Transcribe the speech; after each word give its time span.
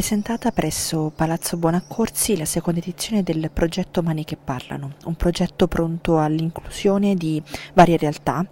presentata 0.00 0.50
presso 0.50 1.12
Palazzo 1.14 1.58
Buonaccorsi 1.58 2.34
la 2.38 2.46
seconda 2.46 2.80
edizione 2.80 3.22
del 3.22 3.50
progetto 3.52 4.00
Mani 4.02 4.24
che 4.24 4.38
Parlano, 4.42 4.94
un 5.04 5.14
progetto 5.14 5.68
pronto 5.68 6.18
all'inclusione 6.18 7.14
di 7.14 7.42
varie 7.74 7.98
realtà 7.98 8.42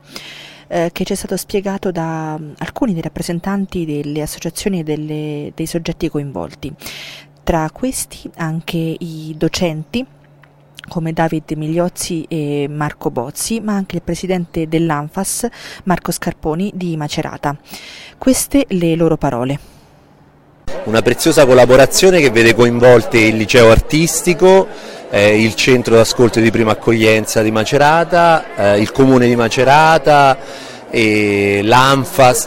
eh, 0.67 0.91
che 0.93 1.05
ci 1.05 1.15
è 1.15 1.17
stato 1.17 1.39
spiegato 1.39 1.91
da 1.91 2.37
um, 2.39 2.53
alcuni 2.59 2.93
dei 2.93 3.01
rappresentanti 3.01 3.87
delle 3.87 4.21
associazioni 4.21 4.81
e 4.81 4.83
delle, 4.83 5.53
dei 5.55 5.65
soggetti 5.65 6.11
coinvolti. 6.11 6.71
Tra 7.43 7.71
questi 7.71 8.31
anche 8.37 8.77
i 8.77 9.35
docenti 9.35 10.05
come 10.87 11.15
David 11.15 11.51
Migliozzi 11.53 12.27
e 12.29 12.67
Marco 12.69 13.11
Bozzi, 13.11 13.61
ma 13.61 13.73
anche 13.73 13.97
il 13.97 14.03
presidente 14.03 14.69
dell'ANFAS 14.69 15.49
Marco 15.85 16.13
Scarponi 16.13 16.73
di 16.75 16.95
Macerata. 16.99 17.57
Queste 18.19 18.67
le 18.69 18.95
loro 18.97 19.17
parole 19.17 19.77
una 20.89 21.03
preziosa 21.03 21.45
collaborazione 21.45 22.19
che 22.19 22.31
vede 22.31 22.55
coinvolti 22.55 23.19
il 23.19 23.37
liceo 23.37 23.71
artistico, 23.71 24.67
eh, 25.11 25.39
il 25.39 25.55
centro 25.55 25.97
d'ascolto 25.97 26.41
di 26.41 26.51
prima 26.51 26.73
accoglienza 26.73 27.43
di 27.43 27.51
Macerata, 27.51 28.45
eh, 28.57 28.81
il 28.81 28.91
comune 28.91 29.27
di 29.27 29.37
Macerata, 29.37 30.39
l'ANFAS, 30.91 32.47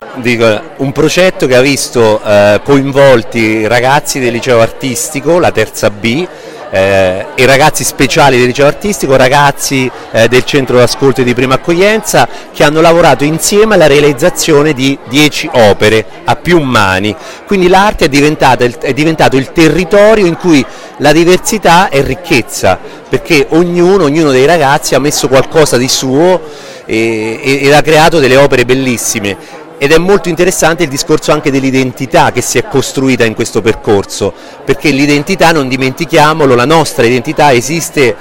un 0.78 0.92
progetto 0.92 1.46
che 1.46 1.56
ha 1.56 1.62
visto 1.62 2.20
eh, 2.24 2.60
coinvolti 2.64 3.68
ragazzi 3.68 4.20
del 4.20 4.34
liceo 4.34 4.60
artistico, 4.60 5.38
la 5.38 5.52
terza 5.52 5.92
B, 5.92 6.28
eh, 6.72 7.26
i 7.36 7.46
ragazzi 7.46 7.84
speciali 7.84 8.38
del 8.38 8.48
liceo 8.48 8.66
artistico, 8.66 9.18
ragazzi 9.18 9.92
eh, 10.12 10.28
del 10.30 10.46
centro 10.46 10.78
d'ascolto 10.78 11.22
di 11.22 11.34
prima 11.34 11.56
accoglienza 11.56 12.28
che 12.54 12.64
hanno 12.64 12.80
lavorato 12.80 13.26
insieme 13.26 13.76
alla 13.76 13.88
realizzazione 13.88 14.74
di 14.74 14.98
10 15.10 15.50
opere 15.52 16.06
a 16.24 16.36
più 16.38 16.60
mani. 16.62 17.14
Quindi 17.46 17.68
l'arte 17.68 18.06
è, 18.06 18.78
è 18.80 18.94
diventato 18.94 19.36
il 19.36 19.52
territorio 19.52 20.26
in 20.26 20.38
cui 20.38 20.66
la 20.98 21.12
diversità 21.12 21.90
è 21.90 22.02
ricchezza, 22.02 22.80
perché 23.10 23.48
ognuno, 23.50 24.06
ognuno 24.06 24.32
dei 24.32 24.46
ragazzi 24.46 24.96
ha 24.96 25.00
messo 25.00 25.28
qualcosa 25.28 25.76
di 25.78 25.90
suo 25.90 26.70
ed 26.86 27.72
ha 27.72 27.82
creato 27.82 28.20
delle 28.20 28.36
opere 28.36 28.66
bellissime 28.66 29.38
ed 29.84 29.92
è 29.92 29.98
molto 29.98 30.30
interessante 30.30 30.84
il 30.84 30.90
discorso 30.90 31.32
anche 31.32 31.50
dell'identità 31.50 32.32
che 32.32 32.42
si 32.42 32.60
è 32.60 32.68
costruita 32.68 33.26
in 33.26 33.34
questo 33.34 33.64
percorso, 33.64 34.32
perché 34.64 34.92
l'identità, 34.92 35.52
non 35.52 35.68
dimentichiamolo, 35.68 36.54
la 36.54 36.66
nostra 36.66 37.04
identità 37.04 37.52
esiste, 37.52 38.16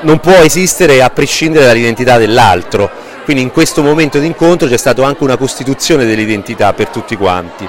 non 0.00 0.20
può 0.20 0.32
esistere 0.36 1.02
a 1.02 1.10
prescindere 1.10 1.66
dall'identità 1.66 2.16
dell'altro, 2.16 2.90
quindi 3.24 3.42
in 3.42 3.50
questo 3.50 3.82
momento 3.82 4.18
di 4.18 4.24
incontro 4.24 4.66
c'è 4.66 4.78
stata 4.78 5.04
anche 5.04 5.22
una 5.22 5.36
costituzione 5.36 6.06
dell'identità 6.06 6.72
per 6.72 6.88
tutti 6.88 7.14
quanti 7.16 7.68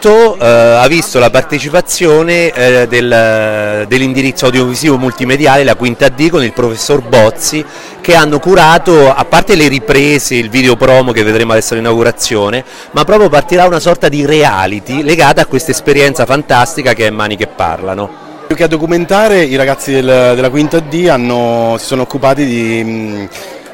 progetto 0.00 0.38
eh, 0.38 0.46
ha 0.46 0.86
visto 0.88 1.18
la 1.18 1.30
partecipazione 1.30 2.50
eh, 2.50 2.86
del, 2.88 3.84
dell'indirizzo 3.86 4.46
audiovisivo 4.46 4.96
multimediale, 4.96 5.62
la 5.62 5.74
Quinta 5.74 6.08
D, 6.08 6.30
con 6.30 6.42
il 6.42 6.52
professor 6.52 7.02
Bozzi, 7.02 7.64
che 8.00 8.14
hanno 8.14 8.38
curato, 8.38 9.12
a 9.12 9.24
parte 9.26 9.54
le 9.54 9.68
riprese, 9.68 10.34
il 10.34 10.48
video 10.48 10.76
promo 10.76 11.12
che 11.12 11.22
vedremo 11.22 11.52
adesso 11.52 11.74
all'inaugurazione, 11.74 12.64
ma 12.92 13.04
proprio 13.04 13.28
partirà 13.28 13.66
una 13.66 13.80
sorta 13.80 14.08
di 14.08 14.24
reality 14.24 15.02
legata 15.02 15.42
a 15.42 15.46
questa 15.46 15.70
esperienza 15.70 16.24
fantastica 16.24 16.94
che 16.94 17.06
è 17.06 17.10
Mani 17.10 17.36
che 17.36 17.46
Parlano. 17.46 18.28
Più 18.46 18.56
che 18.56 18.64
a 18.64 18.68
documentare, 18.68 19.42
i 19.42 19.54
ragazzi 19.54 19.92
del, 19.92 20.32
della 20.34 20.50
Quinta 20.50 20.80
D 20.80 21.06
hanno, 21.08 21.76
si 21.78 21.86
sono 21.86 22.02
occupati 22.02 22.44
di 22.44 23.28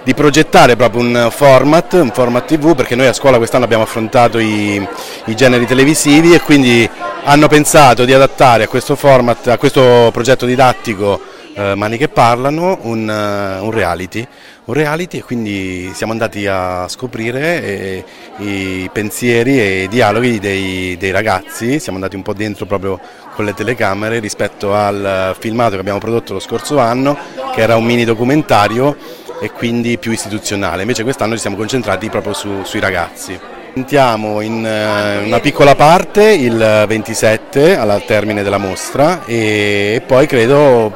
di 0.07 0.15
progettare 0.15 0.77
proprio 0.77 1.03
un 1.03 1.27
format, 1.33 1.95
un 1.95 2.13
format 2.13 2.45
TV, 2.47 2.77
perché 2.77 2.95
noi 2.95 3.09
a 3.09 3.13
scuola 3.13 3.39
quest'anno 3.39 3.65
abbiamo 3.65 3.83
affrontato 3.83 4.39
i, 4.39 4.81
i, 5.25 5.35
generi 5.35 5.67
televisivi 5.67 6.33
e 6.33 6.41
quindi 6.41 6.89
hanno 7.25 7.49
pensato 7.49 8.05
di 8.05 8.13
adattare 8.13 8.63
a 8.63 8.69
questo 8.69 8.95
format, 8.95 9.49
a 9.49 9.59
questo 9.59 10.11
progetto 10.13 10.47
didattico 10.47 11.21
eh, 11.57 11.75
Mani 11.75 11.97
che 11.97 12.07
parlano, 12.07 12.79
un, 12.83 13.01
uh, 13.01 13.65
un, 13.65 13.71
reality, 13.73 14.25
un, 14.67 14.75
reality. 14.75 15.19
e 15.19 15.23
quindi 15.25 15.91
siamo 15.93 16.13
andati 16.13 16.47
a 16.47 16.87
scoprire 16.87 17.65
eh, 17.65 18.05
i 18.37 18.89
pensieri 18.93 19.59
e 19.59 19.83
i 19.83 19.89
dialoghi 19.89 20.39
dei, 20.39 20.97
dei 20.97 21.11
ragazzi, 21.11 21.81
siamo 21.81 21.99
andati 21.99 22.15
un 22.15 22.23
po' 22.23 22.33
dentro 22.33 22.65
proprio 22.65 23.01
con 23.35 23.45
le 23.45 23.55
telecamere 23.55 24.21
rispetto 24.21 24.73
al 24.73 25.35
filmato 25.37 25.73
che 25.73 25.81
abbiamo 25.81 25.99
prodotto 25.99 26.33
lo 26.33 26.39
scorso 26.39 26.79
anno, 26.79 27.19
che 27.53 27.61
era 27.61 27.75
un 27.75 27.85
mini 27.85 28.05
documentario 28.05 29.25
e 29.41 29.51
quindi 29.51 29.99
più 29.99 30.13
istituzionale, 30.13 30.83
invece 30.83 31.03
quest'anno 31.03 31.35
ci 31.35 31.41
siamo 31.41 31.57
concentrati 31.57 32.09
proprio 32.09 32.33
su, 32.33 32.63
sui 32.65 32.81
ragazzi. 32.81 33.39
Sentiamo 33.75 34.41
in 34.41 34.65
uh, 34.65 35.27
una 35.27 35.41
piccola 35.41 35.75
parte 35.75 36.31
il 36.33 36.85
27 36.89 37.77
al 37.77 38.03
termine 38.07 38.43
della 38.43 38.57
mostra 38.57 39.25
e 39.27 40.03
poi 40.07 40.27
credo 40.27 40.91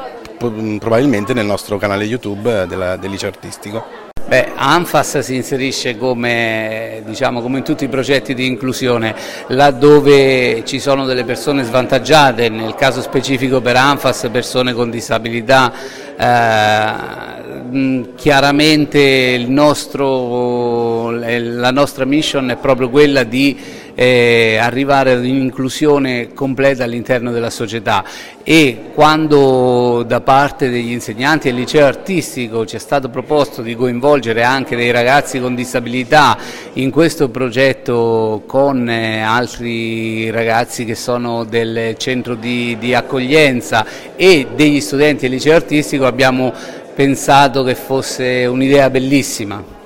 probabilmente 0.79 1.33
nel 1.33 1.45
nostro 1.45 1.77
canale 1.77 2.05
YouTube 2.05 2.65
della, 2.65 2.95
del 2.95 3.11
liceo 3.11 3.29
artistico. 3.29 4.09
Beh, 4.27 4.53
ANFAS 4.55 5.19
si 5.19 5.35
inserisce 5.35 5.97
come, 5.97 7.01
diciamo, 7.05 7.41
come, 7.41 7.57
in 7.57 7.63
tutti 7.65 7.83
i 7.83 7.89
progetti 7.89 8.33
di 8.33 8.45
inclusione, 8.45 9.13
laddove 9.47 10.63
ci 10.63 10.79
sono 10.79 11.05
delle 11.05 11.25
persone 11.25 11.63
svantaggiate, 11.63 12.47
nel 12.47 12.75
caso 12.75 13.01
specifico 13.01 13.59
per 13.59 13.75
ANFAS 13.75 14.29
persone 14.31 14.71
con 14.73 14.89
disabilità, 14.89 15.73
eh, 16.21 18.11
chiaramente 18.15 19.43
nostro, 19.47 21.09
la 21.09 21.71
nostra 21.71 22.05
mission 22.05 22.51
è 22.51 22.57
proprio 22.57 22.89
quella 22.89 23.23
di 23.23 23.57
eh, 23.95 24.57
arrivare 24.59 25.11
ad 25.13 25.19
un'inclusione 25.19 26.33
completa 26.33 26.83
all'interno 26.83 27.31
della 27.31 27.49
società 27.49 28.03
e 28.43 28.85
quando 28.93 30.03
da 30.05 30.21
parte 30.21 30.69
degli 30.69 30.91
insegnanti 30.91 31.49
del 31.49 31.59
liceo 31.59 31.85
artistico 31.85 32.65
ci 32.65 32.75
è 32.75 32.79
stato 32.79 33.09
proposto 33.09 33.61
di 33.61 33.75
coinvolgere 33.75 34.43
anche 34.43 34.75
dei 34.75 34.91
ragazzi 34.91 35.39
con 35.39 35.53
disabilità 35.55 36.37
in 36.73 36.89
questo 36.89 37.29
progetto 37.29 38.43
con 38.47 38.89
eh, 38.89 39.21
altri 39.21 40.29
ragazzi 40.31 40.85
che 40.85 40.95
sono 40.95 41.43
del 41.43 41.95
centro 41.97 42.35
di, 42.35 42.77
di 42.79 42.93
accoglienza 42.93 43.85
e 44.15 44.47
degli 44.55 44.81
studenti 44.81 45.21
del 45.21 45.31
liceo 45.31 45.55
artistico 45.55 46.05
abbiamo 46.05 46.53
pensato 46.93 47.63
che 47.63 47.75
fosse 47.75 48.45
un'idea 48.45 48.89
bellissima. 48.89 49.79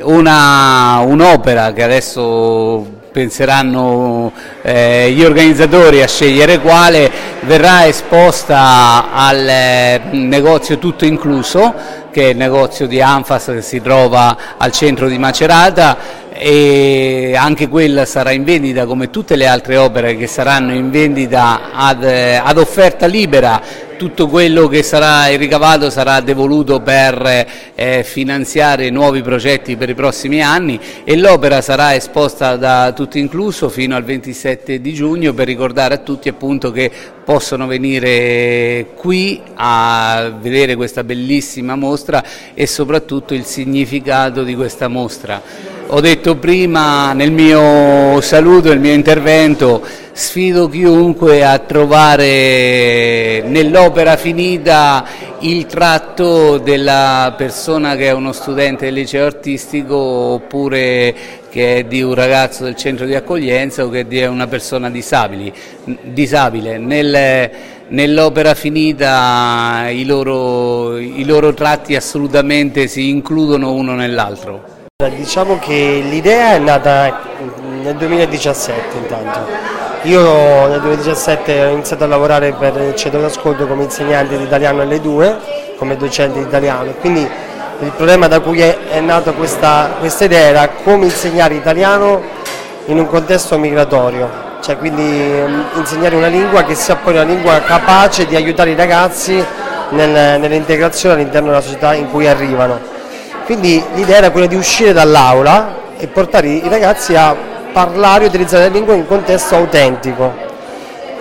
Un'opera 0.00 1.66
un 1.66 1.72
che 1.74 1.82
adesso 1.82 2.86
penseranno 3.12 4.32
eh, 4.62 5.12
gli 5.12 5.22
organizzatori 5.22 6.00
a 6.00 6.08
scegliere 6.08 6.60
quale 6.60 7.10
verrà 7.40 7.86
esposta 7.86 9.12
al 9.12 9.46
eh, 9.46 10.00
negozio 10.12 10.78
tutto 10.78 11.04
incluso 11.04 11.74
che 12.10 12.22
è 12.22 12.28
il 12.28 12.38
negozio 12.38 12.86
di 12.86 13.02
Anfas 13.02 13.44
che 13.48 13.60
si 13.60 13.82
trova 13.82 14.34
al 14.56 14.72
centro 14.72 15.08
di 15.08 15.18
Macerata 15.18 15.98
e 16.30 17.34
anche 17.36 17.68
quella 17.68 18.06
sarà 18.06 18.30
in 18.30 18.44
vendita 18.44 18.86
come 18.86 19.10
tutte 19.10 19.36
le 19.36 19.46
altre 19.46 19.76
opere 19.76 20.16
che 20.16 20.26
saranno 20.26 20.72
in 20.72 20.90
vendita 20.90 21.70
ad, 21.74 22.02
eh, 22.02 22.40
ad 22.42 22.56
offerta 22.56 23.04
libera 23.04 23.60
tutto 24.02 24.26
quello 24.26 24.66
che 24.66 24.82
sarà 24.82 25.28
il 25.28 25.38
ricavato 25.38 25.88
sarà 25.88 26.20
devoluto 26.20 26.80
per 26.80 27.46
eh, 27.76 28.02
finanziare 28.02 28.90
nuovi 28.90 29.22
progetti 29.22 29.76
per 29.76 29.90
i 29.90 29.94
prossimi 29.94 30.42
anni 30.42 30.80
e 31.04 31.16
l'opera 31.16 31.60
sarà 31.60 31.94
esposta 31.94 32.56
da 32.56 32.92
tutti 32.96 33.20
incluso 33.20 33.68
fino 33.68 33.94
al 33.94 34.02
27 34.02 34.80
di 34.80 34.92
giugno 34.92 35.32
per 35.34 35.46
ricordare 35.46 35.94
a 35.94 35.98
tutti 35.98 36.28
appunto 36.28 36.72
che 36.72 36.90
possono 37.24 37.68
venire 37.68 38.88
qui 38.96 39.40
a 39.54 40.36
vedere 40.36 40.74
questa 40.74 41.04
bellissima 41.04 41.76
mostra 41.76 42.24
e 42.54 42.66
soprattutto 42.66 43.34
il 43.34 43.44
significato 43.44 44.42
di 44.42 44.56
questa 44.56 44.88
mostra. 44.88 45.80
Ho 45.94 46.00
detto 46.00 46.36
prima 46.36 47.12
nel 47.12 47.32
mio 47.32 48.18
saluto, 48.22 48.70
nel 48.70 48.80
mio 48.80 48.94
intervento, 48.94 49.84
sfido 50.12 50.66
chiunque 50.70 51.44
a 51.44 51.58
trovare 51.58 53.42
nell'opera 53.44 54.16
finita 54.16 55.04
il 55.40 55.66
tratto 55.66 56.56
della 56.56 57.34
persona 57.36 57.94
che 57.94 58.06
è 58.06 58.12
uno 58.12 58.32
studente 58.32 58.86
del 58.86 58.94
liceo 58.94 59.26
artistico 59.26 59.96
oppure 59.96 61.14
che 61.50 61.76
è 61.76 61.84
di 61.84 62.00
un 62.00 62.14
ragazzo 62.14 62.64
del 62.64 62.74
centro 62.74 63.04
di 63.04 63.14
accoglienza 63.14 63.84
o 63.84 63.90
che 63.90 64.06
è 64.08 64.26
una 64.26 64.46
persona 64.46 64.88
disabili, 64.88 65.52
disabile. 66.04 66.78
Nel, 66.78 67.50
nell'opera 67.88 68.54
finita 68.54 69.90
i 69.90 70.06
loro, 70.06 70.96
i 70.96 71.24
loro 71.26 71.52
tratti 71.52 71.94
assolutamente 71.96 72.86
si 72.86 73.10
includono 73.10 73.74
uno 73.74 73.94
nell'altro. 73.94 74.80
Diciamo 75.08 75.58
che 75.58 76.02
l'idea 76.08 76.52
è 76.54 76.58
nata 76.58 77.20
nel 77.82 77.94
2017 77.96 78.96
intanto. 78.96 79.40
Io 80.02 80.66
nel 80.68 80.80
2017 80.80 81.64
ho 81.64 81.70
iniziato 81.70 82.04
a 82.04 82.06
lavorare 82.06 82.52
per 82.52 82.76
il 82.80 82.94
centro 82.94 83.20
d'ascolto 83.20 83.66
come 83.66 83.84
insegnante 83.84 84.36
di 84.36 84.44
italiano 84.44 84.82
L2, 84.82 85.36
come 85.76 85.96
docente 85.96 86.38
di 86.38 86.44
italiano, 86.44 86.92
quindi 87.00 87.20
il 87.80 87.92
problema 87.96 88.28
da 88.28 88.40
cui 88.40 88.60
è, 88.60 88.76
è 88.90 89.00
nata 89.00 89.32
questa, 89.32 89.94
questa 89.98 90.24
idea 90.24 90.40
era 90.40 90.68
come 90.82 91.06
insegnare 91.06 91.54
italiano 91.54 92.20
in 92.86 92.98
un 92.98 93.06
contesto 93.06 93.58
migratorio 93.58 94.50
cioè 94.62 94.76
quindi 94.78 95.02
um, 95.02 95.64
insegnare 95.74 96.14
una 96.14 96.28
lingua 96.28 96.62
che 96.62 96.76
sia 96.76 96.94
poi 96.94 97.14
una 97.14 97.24
lingua 97.24 97.60
capace 97.62 98.26
di 98.26 98.36
aiutare 98.36 98.70
i 98.70 98.76
ragazzi 98.76 99.44
nel, 99.90 100.40
nell'integrazione 100.40 101.16
all'interno 101.16 101.48
della 101.48 101.60
società 101.60 101.94
in 101.94 102.08
cui 102.08 102.28
arrivano. 102.28 102.91
Quindi 103.52 103.84
l'idea 103.92 104.16
era 104.16 104.30
quella 104.30 104.46
di 104.46 104.54
uscire 104.54 104.94
dall'aula 104.94 105.96
e 105.98 106.06
portare 106.06 106.48
i 106.48 106.68
ragazzi 106.70 107.14
a 107.14 107.36
parlare 107.70 108.24
e 108.24 108.28
utilizzare 108.28 108.64
la 108.64 108.72
lingua 108.72 108.94
in 108.94 109.00
un 109.00 109.06
contesto 109.06 109.56
autentico. 109.56 110.32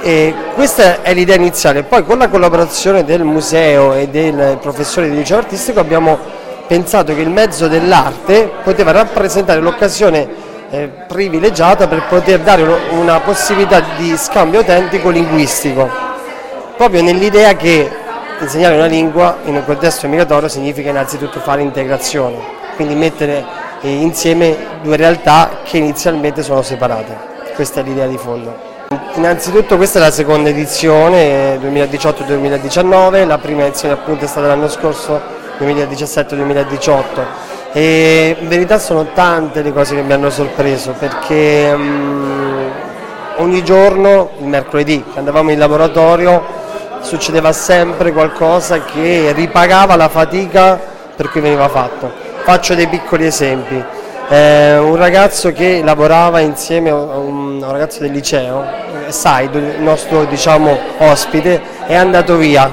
E 0.01 0.33
questa 0.53 1.01
è 1.01 1.13
l'idea 1.13 1.35
iniziale, 1.35 1.83
poi 1.83 2.05
con 2.05 2.19
la 2.19 2.29
collaborazione 2.29 3.03
del 3.03 3.25
museo 3.25 3.95
e 3.95 4.07
del 4.07 4.57
professore 4.61 5.09
di 5.09 5.17
liceo 5.17 5.39
artistico 5.39 5.81
abbiamo 5.81 6.17
pensato 6.67 7.13
che 7.13 7.19
il 7.19 7.29
mezzo 7.29 7.67
dell'arte 7.67 8.49
poteva 8.63 8.91
rappresentare 8.91 9.59
l'occasione 9.59 10.29
eh, 10.69 10.89
privilegiata 11.09 11.89
per 11.89 12.03
poter 12.07 12.39
dare 12.39 12.63
una 12.91 13.19
possibilità 13.19 13.83
di 13.97 14.15
scambio 14.15 14.59
autentico 14.59 15.09
linguistico, 15.09 15.89
proprio 16.77 17.01
nell'idea 17.01 17.55
che 17.55 17.89
insegnare 18.41 18.75
una 18.75 18.87
lingua 18.87 19.37
in 19.45 19.55
un 19.55 19.63
contesto 19.63 20.07
migratorio 20.07 20.49
significa 20.49 20.89
innanzitutto 20.89 21.39
fare 21.39 21.61
integrazione, 21.61 22.37
quindi 22.75 22.95
mettere 22.95 23.45
eh, 23.81 23.89
insieme 23.89 24.57
due 24.81 24.95
realtà 24.95 25.59
che 25.63 25.77
inizialmente 25.77 26.41
sono 26.41 26.61
separate. 26.61 27.29
Questa 27.53 27.81
è 27.81 27.83
l'idea 27.83 28.07
di 28.07 28.17
fondo. 28.17 28.69
Innanzitutto 29.15 29.77
questa 29.77 29.99
è 29.99 30.01
la 30.01 30.11
seconda 30.11 30.49
edizione 30.49 31.57
2018-2019, 31.57 33.25
la 33.25 33.37
prima 33.37 33.65
edizione 33.65 33.93
appunto 33.93 34.25
è 34.25 34.27
stata 34.27 34.47
l'anno 34.47 34.67
scorso 34.67 35.21
2017-2018 35.59 37.03
e 37.73 38.35
in 38.37 38.47
verità 38.49 38.79
sono 38.79 39.11
tante 39.13 39.61
le 39.61 39.71
cose 39.71 39.95
che 39.95 40.01
mi 40.01 40.11
hanno 40.11 40.29
sorpreso 40.29 40.93
perché 40.97 41.71
um, 41.73 42.69
ogni 43.37 43.63
giorno, 43.63 44.31
il 44.39 44.47
mercoledì, 44.47 45.01
andavamo 45.15 45.51
in 45.51 45.59
laboratorio, 45.59 46.59
succedeva 47.01 47.51
sempre 47.51 48.11
qualcosa 48.11 48.83
che 48.83 49.31
ripagava 49.33 49.95
la 49.95 50.09
fatica 50.09 50.79
per 51.15 51.29
cui 51.29 51.41
veniva 51.41 51.67
fatto. 51.67 52.11
Faccio 52.43 52.73
dei 52.73 52.87
piccoli 52.87 53.25
esempi. 53.25 53.83
Eh, 54.29 54.77
un 54.77 54.95
ragazzo 54.95 55.51
che 55.51 55.81
lavorava 55.83 56.39
insieme 56.39 56.89
a 56.89 56.95
un, 56.95 57.61
a 57.61 57.67
un 57.67 57.71
ragazzo 57.71 57.99
del 57.99 58.11
liceo, 58.11 58.63
eh, 59.07 59.11
Saido, 59.11 59.57
il 59.57 59.81
nostro 59.81 60.23
diciamo, 60.25 60.77
ospite, 60.99 61.61
è 61.85 61.95
andato 61.95 62.37
via. 62.37 62.71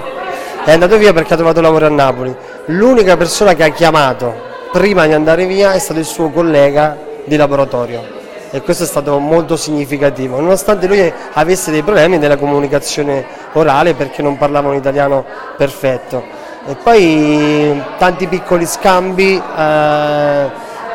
È 0.65 0.73
andato 0.73 0.99
via 0.99 1.13
perché 1.13 1.35
ha 1.35 1.37
trovato 1.37 1.61
lavoro 1.61 1.87
a 1.87 1.91
Napoli. 1.91 2.35
L'unica 2.67 3.17
persona 3.17 3.55
che 3.55 3.65
ha 3.65 3.71
chiamato 3.71 4.47
prima 4.73 5.07
di 5.07 5.15
andare 5.15 5.47
via 5.47 5.73
è 5.73 5.79
stato 5.79 5.99
il 5.99 6.07
suo 6.07 6.31
collega 6.31 6.97
di 7.25 7.37
laboratorio 7.37 8.18
e 8.51 8.63
questo 8.63 8.85
è 8.85 8.87
stato 8.87 9.19
molto 9.19 9.57
significativo, 9.57 10.41
nonostante 10.41 10.87
lui 10.87 11.13
avesse 11.33 11.71
dei 11.71 11.83
problemi 11.83 12.19
nella 12.19 12.37
comunicazione 12.37 13.25
orale 13.53 13.95
perché 13.95 14.23
non 14.23 14.39
parlava 14.39 14.69
un 14.69 14.77
italiano 14.77 15.25
perfetto. 15.57 16.47
E 16.67 16.75
poi 16.75 17.83
tanti 17.99 18.27
piccoli 18.27 18.67
scambi 18.67 19.37
eh, 19.37 20.51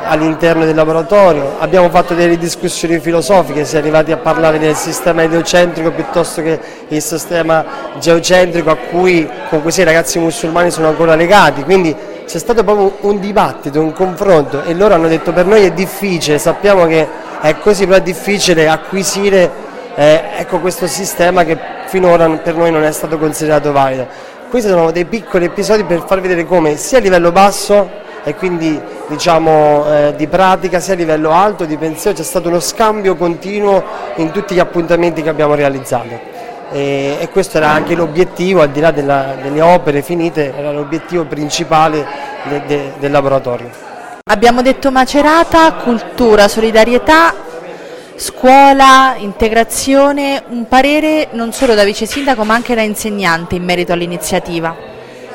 all'interno 0.05 0.65
del 0.65 0.75
laboratorio, 0.75 1.55
abbiamo 1.59 1.89
fatto 1.89 2.13
delle 2.13 2.37
discussioni 2.37 2.99
filosofiche, 2.99 3.65
si 3.65 3.75
è 3.75 3.79
arrivati 3.79 4.11
a 4.11 4.17
parlare 4.17 4.59
del 4.59 4.75
sistema 4.75 5.23
eliocentrico 5.23 5.91
piuttosto 5.91 6.41
che 6.41 6.59
il 6.89 7.01
sistema 7.01 7.65
geocentrico 7.99 8.69
a 8.69 8.75
cui, 8.75 9.27
con 9.49 9.61
cui 9.61 9.71
i 9.75 9.83
ragazzi 9.83 10.19
musulmani 10.19 10.69
sono 10.71 10.89
ancora 10.89 11.15
legati, 11.15 11.63
quindi 11.63 11.95
c'è 12.25 12.37
stato 12.37 12.63
proprio 12.63 12.97
un 13.01 13.19
dibattito, 13.19 13.79
un 13.79 13.93
confronto 13.93 14.63
e 14.63 14.73
loro 14.73 14.93
hanno 14.93 15.07
detto 15.07 15.31
per 15.31 15.45
noi 15.45 15.63
è 15.63 15.71
difficile, 15.71 16.37
sappiamo 16.37 16.85
che 16.85 17.07
è 17.43 17.57
così 17.59 17.85
però 17.85 17.97
è 17.97 18.01
difficile 18.01 18.69
acquisire 18.69 19.51
eh, 19.95 20.21
ecco, 20.37 20.59
questo 20.59 20.87
sistema 20.87 21.43
che 21.43 21.57
finora 21.87 22.29
per 22.29 22.55
noi 22.55 22.71
non 22.71 22.85
è 22.85 22.91
stato 22.93 23.17
considerato 23.17 23.73
valido. 23.73 24.07
Questi 24.49 24.69
sono 24.69 24.91
dei 24.91 25.03
piccoli 25.03 25.45
episodi 25.45 25.83
per 25.83 26.05
far 26.07 26.21
vedere 26.21 26.45
come 26.45 26.77
sia 26.77 26.99
a 26.99 27.01
livello 27.01 27.33
basso 27.33 27.89
e 28.23 28.33
quindi 28.35 28.79
diciamo 29.07 29.85
eh, 29.87 30.13
di 30.15 30.27
pratica 30.27 30.79
sia 30.79 30.93
a 30.93 30.95
livello 30.95 31.31
alto 31.31 31.65
di 31.65 31.75
pensiero 31.75 32.15
c'è 32.15 32.23
stato 32.23 32.47
uno 32.47 32.61
scambio 32.61 33.17
continuo 33.17 33.83
in 34.15 34.31
tutti 34.31 34.55
gli 34.55 34.59
appuntamenti 34.59 35.21
che 35.21 35.27
abbiamo 35.27 35.55
realizzato 35.55 36.17
e, 36.71 37.17
e 37.19 37.29
questo 37.29 37.57
era 37.57 37.67
anche 37.67 37.93
l'obiettivo 37.93 38.61
al 38.61 38.69
di 38.69 38.79
là 38.79 38.91
della, 38.91 39.35
delle 39.41 39.59
opere 39.59 40.01
finite 40.01 40.55
era 40.55 40.71
l'obiettivo 40.71 41.25
principale 41.25 42.05
de, 42.47 42.61
de, 42.65 42.91
del 42.99 43.11
laboratorio. 43.11 43.91
Abbiamo 44.25 44.61
detto 44.61 44.89
Macerata, 44.89 45.73
cultura, 45.73 46.47
solidarietà, 46.47 47.35
scuola, 48.15 49.15
integrazione, 49.17 50.41
un 50.47 50.65
parere 50.69 51.27
non 51.33 51.51
solo 51.51 51.75
da 51.75 51.83
vice 51.83 52.05
sindaco 52.05 52.45
ma 52.45 52.53
anche 52.53 52.73
da 52.73 52.83
insegnante 52.83 53.55
in 53.55 53.65
merito 53.65 53.91
all'iniziativa. 53.91 54.73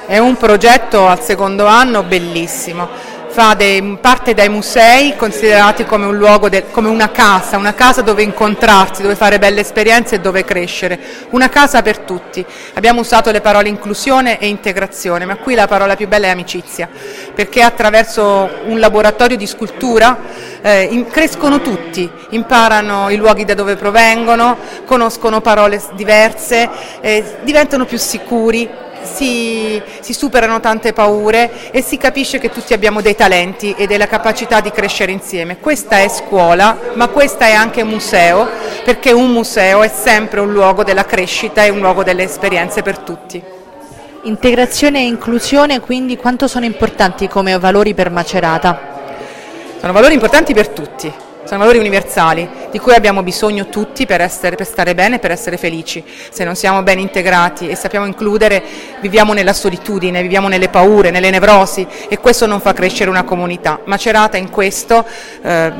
È 0.06 0.17
un 0.17 0.38
progetto 0.38 1.06
al 1.06 1.20
secondo 1.20 1.67
anno 1.67 2.02
bellissimo 2.02 2.88
fa 3.38 3.55
dei, 3.55 3.96
parte 4.00 4.35
dai 4.35 4.49
musei 4.49 5.14
considerati 5.14 5.85
come 5.85 6.06
un 6.06 6.17
luogo, 6.17 6.49
de, 6.49 6.73
come 6.73 6.88
una 6.88 7.12
casa, 7.12 7.56
una 7.56 7.73
casa 7.73 8.02
dove 8.02 8.25
incontrarsi, 8.25 9.00
dove 9.00 9.14
fare 9.14 9.38
belle 9.38 9.61
esperienze 9.61 10.17
e 10.17 10.19
dove 10.19 10.43
crescere, 10.43 10.99
una 11.31 11.49
casa 11.49 11.81
per 11.81 11.99
tutti. 11.99 12.44
Abbiamo 12.75 12.99
usato 12.99 13.31
le 13.31 13.40
parole 13.40 13.69
inclusione 13.69 14.40
e 14.40 14.49
integrazione, 14.49 15.25
ma 15.25 15.37
qui 15.37 15.55
la 15.55 15.69
parola 15.69 15.94
più 15.94 16.08
bella 16.08 16.26
è 16.26 16.31
amicizia, 16.31 16.88
perché 17.32 17.62
attraverso 17.62 18.50
un 18.64 18.81
laboratorio 18.81 19.37
di 19.37 19.46
scultura 19.46 20.19
eh, 20.61 20.88
in, 20.91 21.06
crescono 21.06 21.61
tutti, 21.61 22.11
imparano 22.31 23.08
i 23.08 23.14
luoghi 23.14 23.44
da 23.44 23.55
dove 23.55 23.76
provengono, 23.76 24.56
conoscono 24.84 25.41
parole 25.41 25.81
diverse, 25.94 26.69
eh, 27.00 27.37
diventano 27.44 27.84
più 27.84 27.99
sicuri, 27.99 28.69
si, 29.03 29.81
si, 30.00 30.12
superano 30.12 30.61
tante 30.61 30.93
paure 30.93 31.71
e 31.71 31.83
si 31.83 31.97
capisce 31.97 32.39
che 32.39 32.50
tutti 32.50 32.73
abbiamo 32.73 33.00
dei 33.00 33.15
talenti 33.15 33.75
e 33.77 33.87
della 33.87 34.06
capacità 34.06 34.61
di 34.61 34.71
crescere 34.71 35.12
insieme. 35.12 35.59
Questa 35.59 35.99
è 35.99 36.09
scuola, 36.09 36.79
ma 36.95 37.09
questa 37.09 37.47
è 37.47 37.53
anche 37.53 37.85
museo, 37.85 38.49
perché 38.85 39.12
un 39.12 39.31
museo 39.31 39.83
è 39.83 39.89
sempre 39.89 40.41
un 40.41 40.53
luogo 40.53 40.85
della 40.85 41.05
crescita 41.05 41.65
e 41.65 41.71
un 41.71 41.81
luogo 41.81 42.03
delle 42.03 42.25
esperienze 42.25 42.83
per 42.83 42.99
tutti. 42.99 43.43
Integrazione 44.23 44.99
e 45.01 45.06
inclusione 45.06 45.81
quindi 45.81 46.17
quanto 46.17 46.49
sono 46.49 46.65
importanti 46.65 47.29
come 47.29 47.59
valori 47.59 47.94
per 47.94 48.11
Macerata? 48.11 48.97
Sono 49.79 49.93
valori 49.93 50.15
importanti 50.15 50.53
per 50.55 50.69
tutti, 50.69 51.12
sono 51.49 51.61
valori 51.61 51.79
universali 51.79 52.47
di 52.71 52.79
cui 52.79 52.93
abbiamo 52.93 53.23
bisogno 53.23 53.71
tutti 53.71 54.05
per, 54.05 54.21
essere, 54.21 54.55
per 54.55 54.67
stare 54.67 54.95
bene 54.95 55.17
e 55.17 55.19
per 55.19 55.31
essere 55.31 55.56
felici. 55.56 56.05
Se 56.29 56.44
non 56.44 56.55
siamo 56.55 56.82
ben 56.82 56.99
integrati 56.99 57.70
e 57.70 57.75
sappiamo 57.75 58.05
includere, 58.05 58.63
viviamo 59.01 59.32
nella 59.32 59.55
solitudine, 59.55 60.20
viviamo 60.20 60.49
nelle 60.49 60.69
paure, 60.69 61.11
nelle 61.11 61.31
nevrosi 61.31 61.87
e 62.06 62.19
questo 62.19 62.44
non 62.44 62.61
fa 62.61 62.75
crescere 62.75 63.08
una 63.08 63.22
comunità. 63.22 63.81
Macerata 63.84 64.37
in 64.37 64.51
questo 64.51 65.06
eh, 65.41 65.72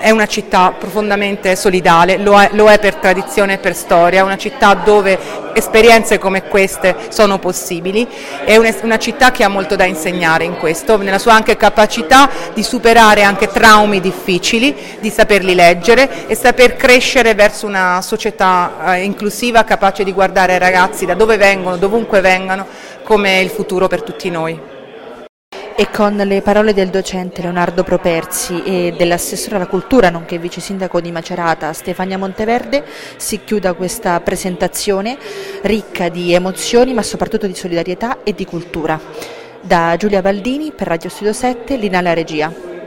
è 0.00 0.10
una 0.10 0.26
città 0.26 0.74
profondamente 0.76 1.54
solidale, 1.54 2.16
lo 2.16 2.40
è, 2.40 2.48
lo 2.52 2.68
è, 2.68 2.78
per 2.78 2.96
tradizione 2.96 3.54
e 3.54 3.58
per 3.58 3.76
storia, 3.76 4.24
una 4.24 4.38
città 4.38 4.74
dove 4.74 5.18
esperienze 5.52 6.18
come 6.18 6.44
queste 6.44 6.96
sono 7.08 7.38
possibili, 7.38 8.06
è 8.44 8.56
una 8.56 8.98
città 8.98 9.30
che 9.30 9.44
ha 9.44 9.48
molto 9.48 9.76
da 9.76 9.84
insegnare 9.84 10.44
in 10.44 10.56
questo, 10.56 10.96
nella 10.96 11.18
sua 11.18 11.34
anche 11.34 11.56
capacità 11.56 12.28
di 12.54 12.62
superare 12.62 13.22
anche 13.22 13.48
traumi 13.48 14.00
difficili, 14.00 14.74
di 15.00 15.10
saperli 15.10 15.54
leggere 15.54 16.26
e 16.26 16.34
saper 16.34 16.76
crescere 16.76 17.34
verso 17.34 17.66
una 17.66 18.00
società 18.02 18.94
eh, 18.94 19.02
inclusiva 19.02 19.64
capace 19.64 20.02
di 20.02 20.12
guardare 20.12 20.54
ai 20.54 20.58
ragazzi 20.58 21.04
da 21.04 21.14
dove 21.14 21.36
vengono, 21.36 21.76
dovunque 21.76 22.20
vengano, 22.20 22.66
come 23.02 23.40
il 23.40 23.50
futuro 23.50 23.86
per 23.86 24.02
tutti 24.02 24.30
noi. 24.30 24.69
E 25.80 25.88
con 25.90 26.14
le 26.14 26.42
parole 26.42 26.74
del 26.74 26.90
docente 26.90 27.40
Leonardo 27.40 27.84
Properzi 27.84 28.62
e 28.64 28.94
dell'assessore 28.98 29.56
alla 29.56 29.66
cultura, 29.66 30.10
nonché 30.10 30.36
vice 30.36 30.60
sindaco 30.60 31.00
di 31.00 31.10
Macerata 31.10 31.72
Stefania 31.72 32.18
Monteverde, 32.18 32.84
si 33.16 33.40
chiuda 33.44 33.72
questa 33.72 34.20
presentazione 34.20 35.16
ricca 35.62 36.10
di 36.10 36.34
emozioni 36.34 36.92
ma 36.92 37.02
soprattutto 37.02 37.46
di 37.46 37.54
solidarietà 37.54 38.22
e 38.24 38.34
di 38.34 38.44
cultura. 38.44 39.00
Da 39.62 39.94
Giulia 39.96 40.20
Baldini 40.20 40.70
per 40.70 40.86
Radio 40.86 41.08
Studio 41.08 41.32
7, 41.32 41.76
Linale 41.76 42.12
Regia. 42.12 42.79